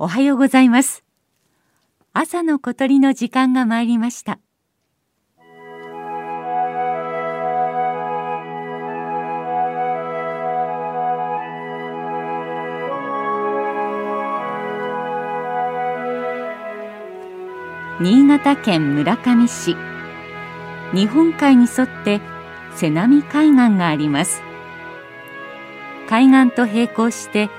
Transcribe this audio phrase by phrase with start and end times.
[0.00, 1.02] おはようございます。
[2.12, 4.38] 朝の小鳥の時間が参りました。
[18.00, 19.74] 新潟県村上市。
[20.94, 22.20] 日本海に沿って
[22.76, 24.42] 瀬波海岸があります。
[26.08, 27.50] 海岸と並行して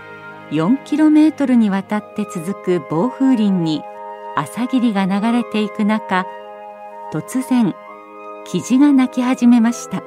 [0.51, 3.83] 4キロメートルにわたって続く暴風林に
[4.35, 6.25] 朝霧が流れていく中
[7.13, 7.75] 突然
[8.45, 10.01] キジが鳴き始めました。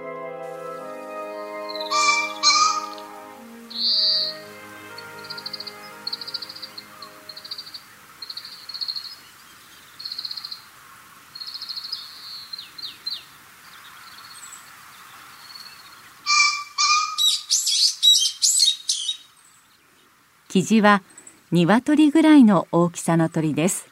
[20.53, 21.03] キジは
[21.51, 23.87] 鶏ぐらいの大きさの鳥です。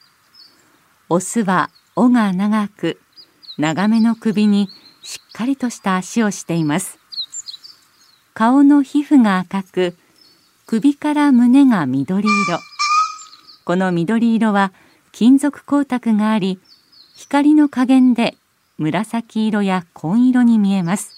[1.08, 3.00] オスは尾が長く
[3.56, 4.68] 長めの首に
[5.02, 6.98] しっかりとした足をしています。
[8.34, 9.96] 顔の皮膚が赤く
[10.66, 12.58] 首から胸が緑色。
[13.64, 14.74] この緑色は
[15.12, 16.60] 金属光沢があり
[17.16, 18.36] 光の加減で
[18.76, 21.14] 紫色や紺色に見えます。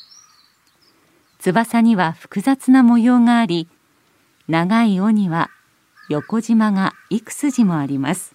[1.40, 3.68] 翼には複雑な模様があり
[4.48, 5.50] 長い尾には
[6.08, 8.34] 横縞が幾筋もあります。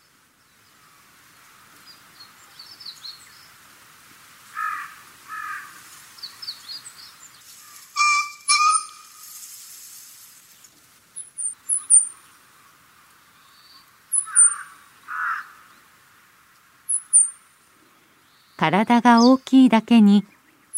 [18.58, 20.26] 体が大きいだけに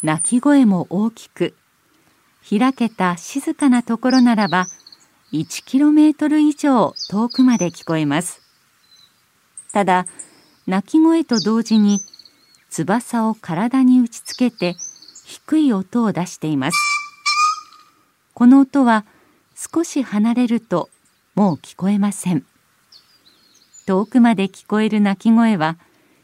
[0.03, 1.55] 鳴き声も大きく
[2.47, 4.67] 開けた静かなところならば
[5.31, 8.41] 1キロメートル以上遠くまで聞こえます。
[9.71, 10.07] ただ
[10.65, 11.99] 鳴き声と同時に
[12.71, 14.75] 翼を体に打ちつけて
[15.25, 16.77] 低い音を出しています。
[18.33, 19.05] この音は
[19.55, 20.89] 少し離れると
[21.35, 22.43] もう聞こえません。
[23.85, 25.77] 遠くまで聞こえる鳴き声は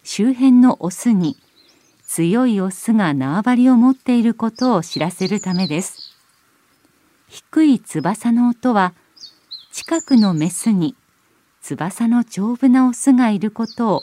[0.04, 1.38] 周辺のオスに
[2.08, 6.15] 強いオスが縄張りを持っていることを知らせるためです。
[7.36, 8.94] 低い翼の音は
[9.74, 10.96] 近くのメスに
[11.62, 14.02] 翼の丈夫なオスがいることをア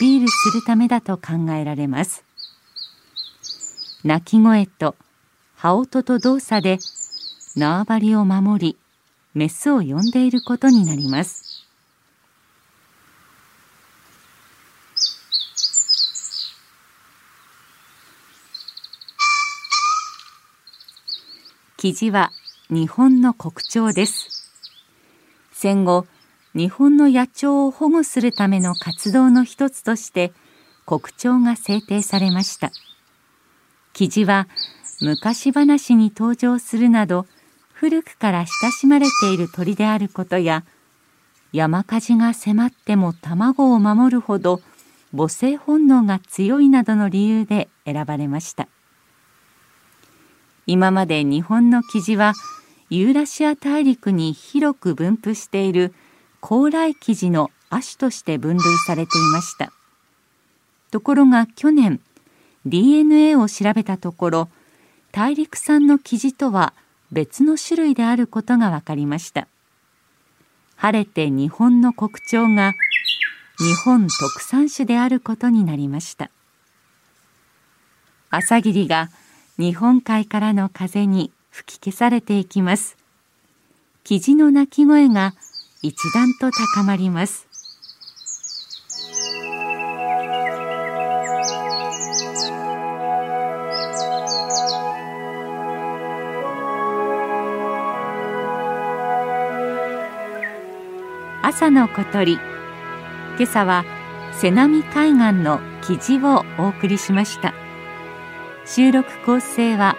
[0.00, 2.24] ピールするためだと考えられます。
[4.04, 4.96] 鳴き声と
[5.54, 6.78] 羽音と動作で
[7.56, 8.78] 縄張りを守り
[9.34, 11.66] メスを呼んでいることになります。
[21.76, 22.32] キジは
[22.74, 24.50] 日本の国鳥です。
[25.52, 26.06] 戦後
[26.54, 30.32] 日本の野鳥を保護するための活動の一つとして
[30.86, 32.72] 国鳥が制定されました。
[33.92, 34.48] キジは
[35.02, 37.26] 昔話に登場するなど
[37.74, 40.64] 古くから親しまれている鳥であることや
[41.52, 44.62] 山火事が迫っても卵を守るほど
[45.14, 48.66] 母性本能が強いなどの理由で選ばれました。
[50.66, 52.32] 今まで日本のキジは
[52.94, 55.94] ユーラシア大陸に広く分布している
[56.42, 59.72] 高麗生地の亜種として分類されていました。
[60.90, 62.00] ところが去年
[62.66, 64.48] DNA を調べたところ
[65.10, 66.74] 大陸産の生地とは
[67.10, 69.48] 別の種類であることが分かりました。
[70.76, 72.74] 晴れて日本の国鳥が
[73.56, 76.30] 日本特産種であることになりました。
[78.28, 79.08] 朝霧が
[79.56, 82.96] 日本海からの風に吹き消されていきます。
[84.04, 85.34] キジの鳴き声が
[85.82, 87.46] 一段と高まります。
[101.42, 102.38] 朝の小鳥。
[103.36, 103.84] 今朝は
[104.32, 107.52] 瀬波海岸の記事をお送りしました。
[108.64, 109.96] 収録構成は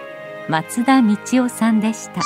[0.49, 2.21] 松田道夫さんでした。